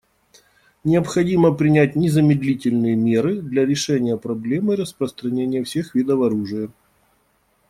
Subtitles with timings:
[0.83, 6.71] Необходимо принять незамедлительные меры для решения проблемы распространения всех видов оружия.